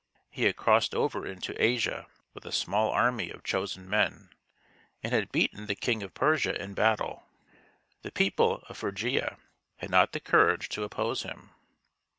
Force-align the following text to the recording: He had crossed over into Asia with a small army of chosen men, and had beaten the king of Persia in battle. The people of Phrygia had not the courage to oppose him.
He 0.31 0.45
had 0.45 0.55
crossed 0.55 0.95
over 0.95 1.27
into 1.27 1.53
Asia 1.63 2.07
with 2.33 2.43
a 2.47 2.51
small 2.51 2.89
army 2.89 3.29
of 3.29 3.43
chosen 3.43 3.87
men, 3.87 4.31
and 5.03 5.13
had 5.13 5.31
beaten 5.31 5.67
the 5.67 5.75
king 5.75 6.01
of 6.01 6.15
Persia 6.15 6.59
in 6.59 6.73
battle. 6.73 7.27
The 8.01 8.11
people 8.11 8.63
of 8.67 8.77
Phrygia 8.77 9.37
had 9.75 9.91
not 9.91 10.13
the 10.13 10.19
courage 10.19 10.69
to 10.69 10.81
oppose 10.81 11.21
him. 11.21 11.51